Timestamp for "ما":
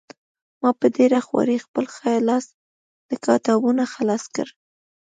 0.61-0.69